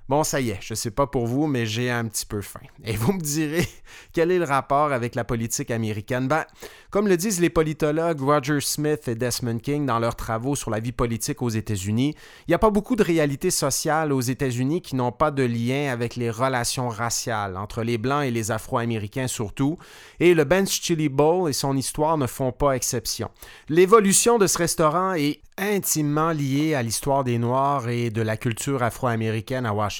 Bon, 0.07 0.24
ça 0.24 0.39
y 0.39 0.51
est, 0.51 0.59
je 0.62 0.75
sais 0.75 0.91
pas 0.91 1.07
pour 1.07 1.25
vous, 1.25 1.47
mais 1.47 1.65
j'ai 1.65 1.89
un 1.89 2.05
petit 2.05 2.27
peu 2.27 2.41
faim. 2.41 2.59
Et 2.83 2.95
vous 2.95 3.12
me 3.12 3.19
direz, 3.19 3.67
quel 4.13 4.29
est 4.29 4.38
le 4.38 4.45
rapport 4.45 4.93
avec 4.93 5.15
la 5.15 5.24
politique 5.24 5.71
américaine? 5.71 6.27
Ben, 6.27 6.45
comme 6.91 7.07
le 7.07 7.17
disent 7.17 7.41
les 7.41 7.50
politologues 7.50 8.21
Roger 8.21 8.59
Smith 8.59 9.07
et 9.07 9.15
Desmond 9.15 9.57
King 9.57 9.88
dans 9.88 9.97
leurs 9.97 10.15
travaux 10.15 10.55
sur 10.55 10.69
la 10.69 10.79
vie 10.79 10.91
politique 10.91 11.41
aux 11.41 11.50
États-Unis, 11.50 12.13
il 12.41 12.51
n'y 12.51 12.53
a 12.53 12.59
pas 12.59 12.69
beaucoup 12.69 12.95
de 12.95 13.01
réalités 13.01 13.50
sociales 13.50 14.13
aux 14.13 14.21
États-Unis 14.21 14.83
qui 14.83 14.95
n'ont 14.95 15.12
pas 15.12 15.31
de 15.31 15.41
lien 15.41 15.91
avec 15.91 16.15
les 16.15 16.29
relations 16.29 16.88
raciales, 16.88 17.57
entre 17.57 17.81
les 17.81 17.97
Blancs 17.97 18.24
et 18.24 18.31
les 18.31 18.51
Afro-Américains 18.51 19.27
surtout, 19.27 19.77
et 20.19 20.35
le 20.35 20.43
Ben's 20.43 20.71
Chili 20.71 21.09
Bowl 21.09 21.50
et 21.50 21.53
son 21.53 21.75
histoire 21.75 22.19
ne 22.19 22.27
font 22.27 22.51
pas 22.51 22.74
exception. 22.74 23.31
L'évolution 23.69 24.38
de 24.38 24.45
ce 24.45 24.59
restaurant 24.59 25.13
est 25.13 25.39
intimement 25.57 26.31
liée 26.31 26.75
à 26.75 26.83
l'histoire 26.83 27.24
des 27.24 27.38
Noirs 27.38 27.88
et 27.88 28.09
de 28.09 28.21
la 28.21 28.35
culture 28.35 28.83
afro-américaine 28.83 29.65
à 29.65 29.74
Washington, 29.74 29.94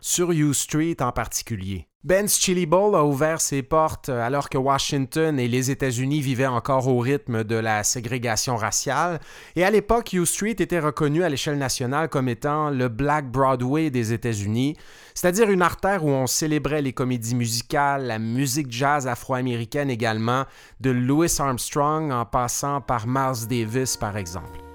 sur 0.00 0.32
U 0.32 0.54
Street 0.54 0.96
en 1.00 1.12
particulier. 1.12 1.88
Ben's 2.04 2.38
Chili 2.38 2.66
Bowl 2.66 2.94
a 2.94 3.04
ouvert 3.04 3.40
ses 3.40 3.64
portes 3.64 4.10
alors 4.10 4.48
que 4.48 4.56
Washington 4.56 5.40
et 5.40 5.48
les 5.48 5.72
États-Unis 5.72 6.20
vivaient 6.20 6.46
encore 6.46 6.86
au 6.86 7.00
rythme 7.00 7.42
de 7.42 7.56
la 7.56 7.82
ségrégation 7.82 8.54
raciale, 8.54 9.18
et 9.56 9.64
à 9.64 9.72
l'époque, 9.72 10.12
U 10.12 10.24
Street 10.24 10.54
était 10.60 10.78
reconnu 10.78 11.24
à 11.24 11.28
l'échelle 11.28 11.58
nationale 11.58 12.08
comme 12.08 12.28
étant 12.28 12.70
le 12.70 12.88
Black 12.88 13.28
Broadway 13.30 13.90
des 13.90 14.12
États-Unis, 14.12 14.76
c'est-à-dire 15.14 15.50
une 15.50 15.62
artère 15.62 16.04
où 16.04 16.10
on 16.10 16.28
célébrait 16.28 16.82
les 16.82 16.92
comédies 16.92 17.34
musicales, 17.34 18.06
la 18.06 18.20
musique 18.20 18.70
jazz 18.70 19.08
afro-américaine 19.08 19.90
également, 19.90 20.44
de 20.80 20.90
Louis 20.90 21.32
Armstrong 21.40 22.12
en 22.12 22.24
passant 22.24 22.80
par 22.80 23.08
Miles 23.08 23.48
Davis 23.48 23.96
par 23.96 24.16
exemple. 24.16 24.65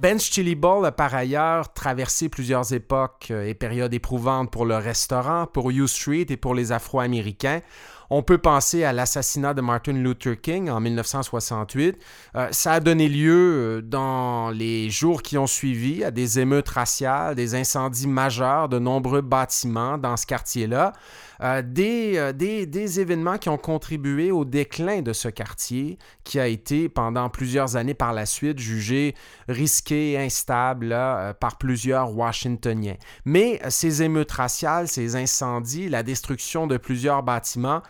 Ben's 0.00 0.30
Chili 0.30 0.54
Bowl 0.54 0.86
a 0.86 0.92
par 0.92 1.14
ailleurs 1.14 1.74
traversé 1.74 2.30
plusieurs 2.30 2.72
époques 2.72 3.28
euh, 3.30 3.46
et 3.46 3.52
périodes 3.52 3.92
éprouvantes 3.92 4.50
pour 4.50 4.64
le 4.64 4.76
restaurant, 4.76 5.46
pour 5.46 5.68
U 5.70 5.86
Street 5.86 6.24
et 6.30 6.38
pour 6.38 6.54
les 6.54 6.72
Afro-Américains. 6.72 7.60
On 8.08 8.22
peut 8.22 8.38
penser 8.38 8.82
à 8.82 8.94
l'assassinat 8.94 9.52
de 9.52 9.60
Martin 9.60 9.92
Luther 9.92 10.40
King 10.40 10.70
en 10.70 10.80
1968. 10.80 11.98
Euh, 12.34 12.48
ça 12.50 12.72
a 12.72 12.80
donné 12.80 13.10
lieu 13.10 13.34
euh, 13.34 13.82
dans 13.82 14.48
les 14.48 14.88
jours 14.88 15.20
qui 15.20 15.36
ont 15.36 15.46
suivi 15.46 16.02
à 16.02 16.10
des 16.10 16.40
émeutes 16.40 16.70
raciales, 16.70 17.34
des 17.34 17.54
incendies 17.54 18.08
majeurs 18.08 18.70
de 18.70 18.78
nombreux 18.78 19.20
bâtiments 19.20 19.98
dans 19.98 20.16
ce 20.16 20.24
quartier-là. 20.24 20.94
Euh, 21.42 21.62
euh, 21.78 22.32
des, 22.32 23.00
événements 23.00 23.38
qui 23.38 23.48
ont 23.48 23.56
contribué 23.56 24.30
au 24.30 24.44
déclin 24.44 25.00
de 25.00 25.12
ce 25.12 25.28
quartier, 25.28 25.98
qui 26.24 26.38
a 26.38 26.46
été 26.46 26.88
pendant 26.88 27.30
plusieurs 27.30 27.76
années 27.76 27.94
par 27.94 28.12
la 28.12 28.26
suite 28.26 28.58
jugé 28.58 29.14
risqué 29.48 30.18
instable 30.18 30.92
euh, 30.92 31.32
par 31.32 31.56
plusieurs 31.56 32.14
Washingtoniens. 32.14 32.96
Mais 33.24 33.60
ces 33.70 34.02
émeutes 34.02 34.32
raciales, 34.32 34.88
ces 34.88 35.16
incendies, 35.16 35.88
la 35.88 36.02
destruction 36.02 36.66
de 36.66 36.76
plusieurs 36.76 37.22
bâtiments 37.22 37.82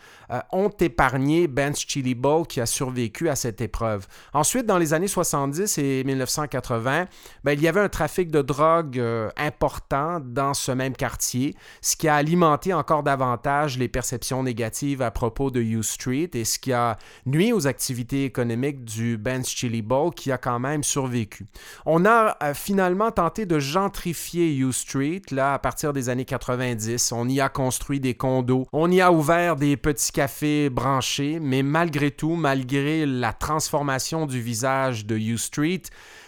ont 0.53 0.71
épargné 0.81 1.49
Ben's 1.49 1.81
Chili 1.87 2.15
Bowl 2.15 2.47
qui 2.47 2.61
a 2.61 2.67
survécu 2.67 3.29
à 3.29 3.37
cette 3.37 3.61
épreuve. 3.61 4.07
Ensuite, 4.33 4.67
dans 4.67 4.79
les 4.79 4.95
années 4.95 5.09
70 5.09 5.79
et 5.79 6.05
1980, 6.05 7.07
ben, 7.45 7.53
il 7.53 7.63
y 7.63 7.69
avait 7.69 7.81
un 7.81 7.89
trafic 7.89 8.31
de 8.31 8.43
drogue 8.43 9.03
important 9.37 10.21
dans 10.21 10.55
ce 10.55 10.73
même 10.73 10.95
quartier, 10.95 11.55
ce 11.81 11.97
qui 11.97 12.09
a 12.09 12.17
alimenté 12.17 12.73
encore 12.73 13.03
davantage 13.03 13.79
les 13.79 13.89
perceptions 13.89 14.43
négatives 14.43 15.03
à 15.03 15.11
propos 15.11 15.51
de 15.51 15.61
U 15.61 15.83
Street 15.83 16.31
et 16.35 16.45
ce 16.45 16.59
qui 16.59 16.73
a 16.73 16.97
nuit 17.27 17.53
aux 17.53 17.67
activités 17.67 18.25
économiques 18.25 18.85
du 18.85 19.17
Ben's 19.17 19.49
Chili 19.49 19.83
Bowl 19.83 20.13
qui 20.15 20.33
a 20.33 20.39
quand 20.39 20.59
même 20.59 20.83
survécu. 20.83 21.47
On 21.87 22.05
a 22.05 22.37
euh, 22.43 22.55
finalement 22.55 23.11
tenté 23.11 23.47
de 23.47 23.59
gentrifier 23.59 24.55
U 24.57 24.73
Street 24.73 25.23
là 25.31 25.55
à 25.55 25.59
partir 25.59 25.93
des 25.93 26.09
années 26.09 26.25
90. 26.25 27.13
On 27.13 27.29
y 27.29 27.41
a 27.41 27.49
construit 27.49 28.01
des 28.01 28.15
condos, 28.15 28.67
on 28.73 28.91
y 28.91 29.01
a 29.01 29.13
ouvert 29.13 29.57
des 29.57 29.77
petits 29.77 30.13
cafés 30.21 30.69
branchés, 30.69 31.39
mais 31.41 31.63
malgré 31.63 32.11
tout, 32.11 32.35
malgré 32.35 33.07
la 33.07 33.33
transformation 33.33 34.27
du 34.27 34.39
visage 34.39 35.07
de 35.07 35.17
U 35.17 35.39
Street, 35.39 35.81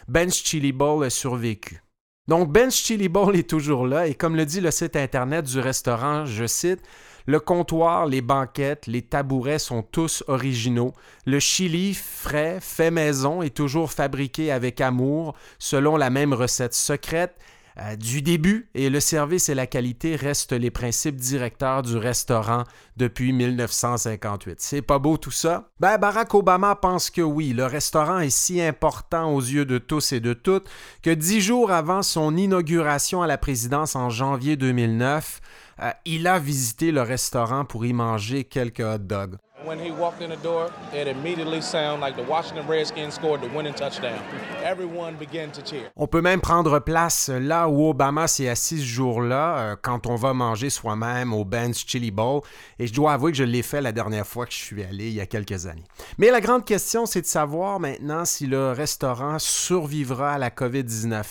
Ben's 0.09 0.43
Chili 0.43 0.73
Bowl 0.73 1.05
a 1.05 1.11
survécu. 1.11 1.83
Donc 2.27 2.51
Ben's 2.51 2.75
Chili 2.75 3.11
Bowl 3.11 3.37
est 3.37 3.51
toujours 3.51 3.87
là 3.87 4.07
et 4.07 4.15
comme 4.15 4.35
le 4.35 4.47
dit 4.47 4.63
le 4.63 4.71
site 4.71 4.97
internet 4.97 5.45
du 5.45 5.61
restaurant, 5.61 6.25
je 6.25 6.47
cite, 6.47 6.81
le 7.27 7.39
comptoir, 7.39 8.07
les 8.07 8.23
banquettes, 8.23 8.87
les 8.87 9.03
tabourets 9.03 9.59
sont 9.59 9.83
tous 9.83 10.25
originaux. 10.27 10.95
Le 11.27 11.39
chili 11.39 11.93
frais, 11.93 12.61
fait 12.63 12.91
maison, 12.91 13.43
est 13.43 13.55
toujours 13.55 13.93
fabriqué 13.93 14.51
avec 14.51 14.81
amour, 14.81 15.35
selon 15.59 15.99
la 15.99 16.09
même 16.09 16.33
recette 16.33 16.73
secrète. 16.73 17.37
Euh, 17.79 17.97
du 17.97 18.21
début 18.21 18.69
et 18.75 18.91
le 18.91 19.01
service 19.01 19.49
et 19.49 19.55
la 19.55 19.67
qualité 19.67 20.15
restent 20.15 20.53
les 20.53 20.71
principes 20.71 21.17
directeurs 21.17 21.83
du 21.83 21.97
restaurant 21.97 22.65
depuis 22.99 23.33
1958. 23.33 24.61
C'est 24.61 24.83
pas 24.83 24.99
beau 24.99 25.17
tout 25.17 25.31
ça? 25.31 25.71
Ben, 25.81 25.97
Barack 25.97 26.35
Obama 26.35 26.77
pense 26.77 27.09
que 27.09 27.23
oui, 27.23 27.55
le 27.55 27.65
restaurant 27.65 28.19
est 28.19 28.31
si 28.31 28.61
important 28.61 29.33
aux 29.33 29.41
yeux 29.41 29.65
de 29.65 29.79
tous 29.79 30.13
et 30.13 30.21
de 30.21 30.35
toutes 30.35 30.69
que 31.03 31.11
dix 31.11 31.41
jours 31.41 31.71
avant 31.71 32.03
son 32.03 32.37
inauguration 32.37 33.23
à 33.23 33.27
la 33.27 33.39
présidence 33.39 33.97
en 33.97 34.11
janvier 34.11 34.57
2009, 34.57 35.41
euh, 35.81 35.91
il 36.05 36.27
a 36.27 36.39
visité 36.39 36.93
le 36.93 37.01
restaurant 37.01 37.65
pour 37.65 37.87
y 37.87 37.95
manger 37.95 38.45
quelques 38.45 38.81
hot 38.81 38.99
dogs. 38.99 39.37
When 39.65 39.79
he 39.79 39.93
walked 39.93 40.21
in 40.21 40.31
the 40.31 40.43
door, 40.43 40.71
it 40.93 41.07
immediately 41.07 41.61
sounded 41.61 42.01
like 42.01 42.17
the 42.17 42.29
Washington 42.29 42.67
Redskins 42.69 43.15
scored 43.15 43.43
the 43.43 43.49
winning 43.55 43.75
touchdown. 43.75 44.19
Everyone 44.65 45.15
began 45.17 45.53
to 45.53 45.63
cheer. 45.63 45.93
On 45.95 46.09
peut 46.09 46.21
même 46.21 46.41
prendre 46.41 46.81
place 46.81 47.29
là 47.29 47.69
où 47.69 47.89
Obama 47.89 48.27
s'est 48.27 48.49
assis 48.49 48.81
ce 48.81 48.85
jour-là, 48.85 49.59
euh, 49.59 49.77
quand 49.81 50.07
on 50.09 50.17
va 50.17 50.35
manger 50.35 50.69
soi-même 50.69 51.33
au 51.33 51.45
Ben's 51.45 51.85
Chili 51.87 52.11
Bowl. 52.11 52.41
Et 52.81 52.89
je 52.89 52.93
dois 52.93 53.13
avouer 53.13 53.31
que 53.31 53.39
je 53.39 53.45
l'ai 53.45 53.63
fait 53.63 53.81
la 53.81 53.93
dernière 53.93 54.27
fois 54.27 54.47
que 54.47 54.53
je 54.53 54.59
suis 54.59 54.83
allé, 54.83 55.09
il 55.09 55.15
y 55.15 55.21
a 55.21 55.27
quelques 55.27 55.67
années. 55.67 55.85
Mais 56.19 56.31
la 56.31 56.41
grande 56.41 56.65
question, 56.65 57.07
c'est 57.07 57.21
de 57.21 57.27
savoir 57.27 57.79
maintenant 57.79 58.25
si 58.25 58.49
le 58.49 58.73
restaurant 58.73 59.39
survivra 59.39 60.33
à 60.33 60.39
la 60.39 60.51
COVID-19. 60.51 61.23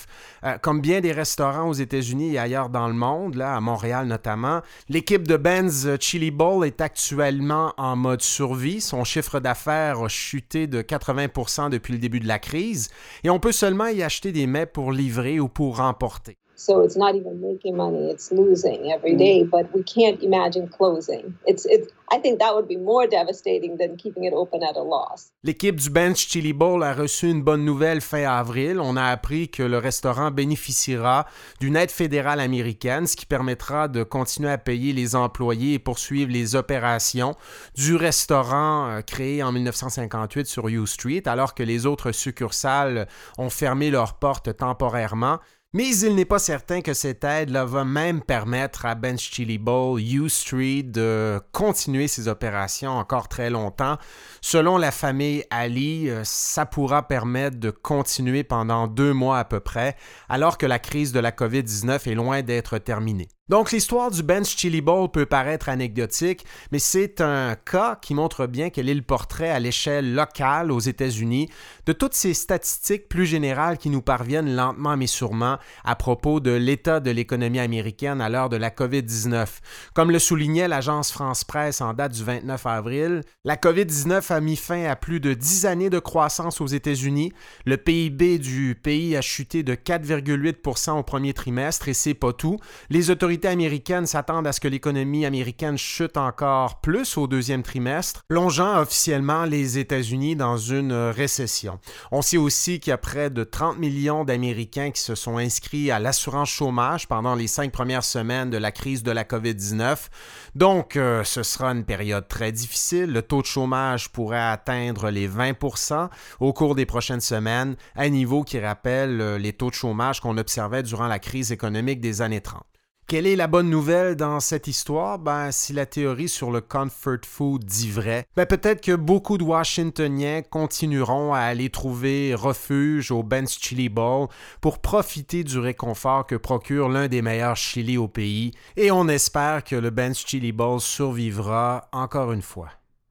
Euh, 0.43 0.57
comme 0.57 0.79
bien 0.79 1.01
des 1.01 1.11
restaurants 1.11 1.67
aux 1.67 1.73
États-Unis 1.73 2.35
et 2.35 2.39
ailleurs 2.39 2.69
dans 2.69 2.87
le 2.87 2.93
monde, 2.93 3.35
là, 3.35 3.55
à 3.55 3.59
Montréal 3.59 4.07
notamment, 4.07 4.61
l'équipe 4.87 5.27
de 5.27 5.35
Ben's 5.35 5.85
Chili 5.99 6.31
Bowl 6.31 6.65
est 6.65 6.79
actuellement 6.79 7.73
en 7.77 7.95
mode 7.95 8.20
survie. 8.23 8.81
Son 8.81 9.03
chiffre 9.03 9.39
d'affaires 9.39 9.99
a 9.99 10.07
chuté 10.07 10.67
de 10.67 10.81
80% 10.81 11.69
depuis 11.69 11.93
le 11.93 11.99
début 11.99 12.19
de 12.19 12.27
la 12.27 12.39
crise 12.39 12.89
et 13.23 13.29
on 13.29 13.39
peut 13.39 13.51
seulement 13.51 13.87
y 13.87 14.03
acheter 14.03 14.31
des 14.31 14.47
mets 14.47 14.65
pour 14.65 14.91
livrer 14.91 15.39
ou 15.39 15.47
pour 15.47 15.77
remporter. 15.77 16.37
So 16.61 16.83
it's 16.83 16.95
not 16.95 17.15
even 17.15 17.41
making 17.41 17.75
money, 17.75 18.11
it's 18.11 18.31
losing 18.31 18.91
every 18.91 19.15
day, 19.15 19.43
but 19.43 19.65
we 19.73 19.81
can't 19.81 20.21
imagine 20.21 20.67
closing. 20.67 21.33
It's, 21.47 21.65
it's, 21.65 21.87
I 22.11 22.19
think 22.19 22.37
that 22.37 22.53
would 22.53 22.67
be 22.67 22.77
more 22.77 23.07
devastating 23.07 23.77
than 23.77 23.97
keeping 23.97 24.25
it 24.25 24.33
open 24.33 24.61
at 24.61 24.77
a 24.77 24.83
loss. 24.83 25.31
L'équipe 25.43 25.77
du 25.77 25.89
Bench 25.89 26.27
Chili 26.27 26.53
Bowl 26.53 26.83
a 26.83 26.93
reçu 26.93 27.31
une 27.31 27.41
bonne 27.41 27.65
nouvelle 27.65 27.99
fin 27.99 28.25
avril. 28.25 28.79
On 28.79 28.95
a 28.95 29.05
appris 29.05 29.49
que 29.49 29.63
le 29.63 29.79
restaurant 29.79 30.29
bénéficiera 30.29 31.25
d'une 31.59 31.75
aide 31.75 31.89
fédérale 31.89 32.39
américaine, 32.39 33.07
ce 33.07 33.15
qui 33.15 33.25
permettra 33.25 33.87
de 33.87 34.03
continuer 34.03 34.51
à 34.51 34.59
payer 34.59 34.93
les 34.93 35.15
employés 35.15 35.73
et 35.73 35.79
poursuivre 35.79 36.31
les 36.31 36.55
opérations 36.55 37.33
du 37.73 37.95
restaurant 37.95 38.87
euh, 38.87 39.01
créé 39.01 39.41
en 39.41 39.51
1958 39.51 40.45
sur 40.45 40.67
U 40.67 40.85
Street, 40.85 41.23
alors 41.25 41.55
que 41.55 41.63
les 41.63 41.87
autres 41.87 42.11
succursales 42.11 43.07
ont 43.39 43.49
fermé 43.49 43.89
leurs 43.89 44.13
portes 44.13 44.55
temporairement. 44.55 45.39
Mais 45.73 45.95
il 45.99 46.15
n'est 46.15 46.25
pas 46.25 46.37
certain 46.37 46.81
que 46.81 46.93
cette 46.93 47.23
aide-là 47.23 47.63
va 47.63 47.85
même 47.85 48.21
permettre 48.21 48.85
à 48.85 48.93
Bench 48.93 49.31
Chili 49.31 49.57
Bowl, 49.57 50.01
U 50.01 50.27
Street, 50.27 50.83
de 50.83 51.39
continuer 51.53 52.09
ses 52.09 52.27
opérations 52.27 52.91
encore 52.91 53.29
très 53.29 53.49
longtemps. 53.49 53.97
Selon 54.41 54.77
la 54.77 54.91
famille 54.91 55.45
Ali, 55.49 56.09
euh, 56.09 56.23
ça 56.25 56.65
pourra 56.65 57.07
permettre 57.07 57.57
de 57.57 57.69
continuer 57.69 58.43
pendant 58.43 58.87
deux 58.87 59.13
mois 59.13 59.39
à 59.39 59.45
peu 59.45 59.61
près, 59.61 59.95
alors 60.27 60.57
que 60.57 60.65
la 60.65 60.77
crise 60.77 61.13
de 61.13 61.21
la 61.21 61.31
COVID-19 61.31 62.05
est 62.05 62.15
loin 62.15 62.41
d'être 62.41 62.77
terminée. 62.77 63.29
Donc 63.49 63.71
l'histoire 63.71 64.11
du 64.11 64.23
Bench 64.23 64.55
Chili 64.55 64.81
Bowl 64.81 65.09
peut 65.09 65.25
paraître 65.25 65.67
anecdotique, 65.67 66.45
mais 66.71 66.79
c'est 66.79 67.19
un 67.21 67.55
cas 67.55 67.97
qui 68.01 68.13
montre 68.13 68.45
bien 68.45 68.69
quel 68.69 68.87
est 68.87 68.93
le 68.93 69.01
portrait 69.01 69.49
à 69.49 69.59
l'échelle 69.59 70.13
locale 70.13 70.71
aux 70.71 70.79
États-Unis 70.79 71.49
de 71.85 71.91
toutes 71.91 72.13
ces 72.13 72.33
statistiques 72.33 73.09
plus 73.09 73.25
générales 73.25 73.77
qui 73.77 73.89
nous 73.89 74.01
parviennent 74.01 74.55
lentement 74.55 74.95
mais 74.95 75.07
sûrement 75.07 75.57
à 75.83 75.95
propos 75.95 76.39
de 76.39 76.51
l'état 76.51 76.99
de 76.99 77.11
l'économie 77.11 77.59
américaine 77.59 78.21
à 78.21 78.29
l'heure 78.29 78.47
de 78.47 78.57
la 78.57 78.69
COVID-19. 78.69 79.47
Comme 79.93 80.11
le 80.11 80.19
soulignait 80.19 80.67
l'agence 80.67 81.11
France-Presse 81.11 81.81
en 81.81 81.93
date 81.93 82.13
du 82.13 82.23
29 82.23 82.65
avril, 82.67 83.21
la 83.43 83.57
COVID-19 83.57 84.31
a 84.31 84.39
mis 84.39 84.55
fin 84.55 84.85
à 84.85 84.95
plus 84.95 85.19
de 85.19 85.33
10 85.33 85.65
années 85.65 85.89
de 85.89 85.99
croissance 85.99 86.61
aux 86.61 86.67
États-Unis. 86.67 87.33
Le 87.65 87.77
PIB 87.77 88.37
du 88.37 88.79
pays 88.81 89.17
a 89.17 89.21
chuté 89.21 89.63
de 89.63 89.73
4,8% 89.73 90.91
au 90.97 91.03
premier 91.03 91.33
trimestre 91.33 91.89
et 91.89 91.93
c'est 91.93 92.13
pas 92.13 92.33
tout. 92.33 92.57
Les 92.89 93.09
américaines 93.43 94.05
s'attendent 94.05 94.47
à 94.47 94.51
ce 94.51 94.59
que 94.59 94.67
l'économie 94.67 95.25
américaine 95.25 95.77
chute 95.77 96.17
encore 96.17 96.81
plus 96.81 97.17
au 97.17 97.27
deuxième 97.27 97.63
trimestre, 97.63 98.23
plongeant 98.27 98.79
officiellement 98.79 99.45
les 99.45 99.77
États-Unis 99.77 100.35
dans 100.35 100.57
une 100.57 100.93
récession. 100.93 101.79
On 102.11 102.21
sait 102.21 102.37
aussi 102.37 102.79
qu'il 102.79 102.91
y 102.91 102.93
a 102.93 102.97
près 102.97 103.29
de 103.29 103.43
30 103.43 103.77
millions 103.79 104.25
d'Américains 104.25 104.91
qui 104.91 105.01
se 105.01 105.15
sont 105.15 105.37
inscrits 105.37 105.91
à 105.91 105.99
l'assurance 105.99 106.49
chômage 106.49 107.07
pendant 107.07 107.35
les 107.35 107.47
cinq 107.47 107.71
premières 107.71 108.03
semaines 108.03 108.49
de 108.49 108.57
la 108.57 108.71
crise 108.71 109.03
de 109.03 109.11
la 109.11 109.23
COVID-19. 109.23 110.09
Donc, 110.55 110.95
euh, 110.95 111.23
ce 111.23 111.43
sera 111.43 111.71
une 111.71 111.85
période 111.85 112.27
très 112.27 112.51
difficile. 112.51 113.11
Le 113.11 113.21
taux 113.21 113.41
de 113.41 113.47
chômage 113.47 114.09
pourrait 114.09 114.39
atteindre 114.39 115.09
les 115.09 115.27
20% 115.27 116.09
au 116.39 116.53
cours 116.53 116.75
des 116.75 116.85
prochaines 116.85 117.21
semaines, 117.21 117.75
un 117.95 118.09
niveau 118.09 118.43
qui 118.43 118.59
rappelle 118.59 119.21
euh, 119.21 119.37
les 119.37 119.53
taux 119.53 119.69
de 119.69 119.75
chômage 119.75 120.19
qu'on 120.19 120.37
observait 120.37 120.83
durant 120.83 121.07
la 121.07 121.19
crise 121.19 121.51
économique 121.51 122.01
des 122.01 122.21
années 122.21 122.41
30. 122.41 122.63
Quelle 123.11 123.27
est 123.27 123.35
la 123.35 123.47
bonne 123.47 123.69
nouvelle 123.69 124.15
dans 124.15 124.39
cette 124.39 124.67
histoire? 124.67 125.19
Ben, 125.19 125.51
si 125.51 125.73
la 125.73 125.85
théorie 125.85 126.29
sur 126.29 126.49
le 126.49 126.61
comfort 126.61 127.25
food 127.25 127.65
dit 127.65 127.91
vrai, 127.91 128.25
ben 128.37 128.45
peut-être 128.45 128.79
que 128.79 128.95
beaucoup 128.95 129.37
de 129.37 129.43
Washingtoniens 129.43 130.43
continueront 130.43 131.33
à 131.33 131.39
aller 131.39 131.69
trouver 131.69 132.33
refuge 132.33 133.11
au 133.11 133.21
Ben's 133.21 133.59
Chili 133.59 133.89
Bowl 133.89 134.29
pour 134.61 134.79
profiter 134.79 135.43
du 135.43 135.59
réconfort 135.59 136.25
que 136.25 136.35
procure 136.35 136.87
l'un 136.87 137.09
des 137.09 137.21
meilleurs 137.21 137.57
chili 137.57 137.97
au 137.97 138.07
pays, 138.07 138.53
et 138.77 138.91
on 138.91 139.09
espère 139.09 139.65
que 139.65 139.75
le 139.75 139.89
Ben's 139.89 140.25
Chili 140.25 140.53
Bowl 140.53 140.79
survivra 140.79 141.89
encore 141.91 142.31
une 142.31 142.41
fois. 142.41 142.69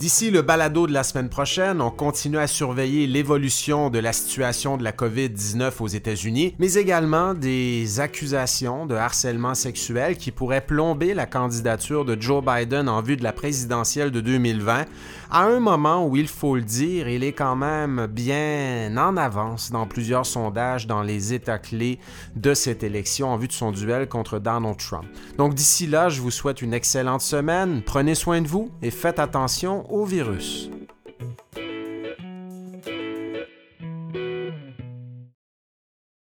D'ici 0.00 0.30
le 0.30 0.40
balado 0.40 0.86
de 0.86 0.94
la 0.94 1.02
semaine 1.02 1.28
prochaine, 1.28 1.82
on 1.82 1.90
continue 1.90 2.38
à 2.38 2.46
surveiller 2.46 3.06
l'évolution 3.06 3.90
de 3.90 3.98
la 3.98 4.14
situation 4.14 4.78
de 4.78 4.82
la 4.82 4.92
COVID-19 4.92 5.72
aux 5.78 5.88
États-Unis, 5.88 6.54
mais 6.58 6.72
également 6.72 7.34
des 7.34 8.00
accusations 8.00 8.86
de 8.86 8.94
harcèlement 8.94 9.54
sexuel 9.54 10.16
qui 10.16 10.30
pourraient 10.30 10.64
plomber 10.64 11.12
la 11.12 11.26
candidature 11.26 12.06
de 12.06 12.16
Joe 12.18 12.42
Biden 12.42 12.88
en 12.88 13.02
vue 13.02 13.18
de 13.18 13.22
la 13.22 13.34
présidentielle 13.34 14.10
de 14.10 14.22
2020, 14.22 14.86
à 15.32 15.44
un 15.44 15.60
moment 15.60 16.06
où, 16.06 16.16
il 16.16 16.28
faut 16.28 16.56
le 16.56 16.62
dire, 16.62 17.06
il 17.06 17.22
est 17.22 17.34
quand 17.34 17.54
même 17.54 18.06
bien 18.06 18.96
en 18.96 19.18
avance 19.18 19.70
dans 19.70 19.86
plusieurs 19.86 20.24
sondages 20.24 20.86
dans 20.86 21.02
les 21.02 21.34
États 21.34 21.58
clés 21.58 21.98
de 22.36 22.54
cette 22.54 22.82
élection 22.82 23.28
en 23.28 23.36
vue 23.36 23.48
de 23.48 23.52
son 23.52 23.70
duel 23.70 24.08
contre 24.08 24.38
Donald 24.38 24.78
Trump. 24.78 25.04
Donc 25.36 25.54
d'ici 25.54 25.86
là, 25.86 26.08
je 26.08 26.22
vous 26.22 26.30
souhaite 26.30 26.62
une 26.62 26.72
excellente 26.72 27.20
semaine, 27.20 27.82
prenez 27.84 28.14
soin 28.14 28.40
de 28.40 28.48
vous 28.48 28.70
et 28.80 28.90
faites 28.90 29.18
attention 29.18 29.89
au 29.90 30.04
virus. 30.04 30.70